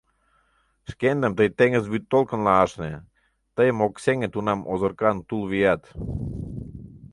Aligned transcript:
Шкендым 0.91 1.33
тый 1.37 1.49
теҥыз 1.57 1.85
вӱдтолкынла 1.91 2.53
ашне, 2.63 2.93
Тыйым 3.55 3.77
ок 3.85 3.93
сеҥе 4.03 4.27
тунам 4.33 4.59
озыркан 4.71 5.17
тул 5.27 5.43
вият. 5.51 5.83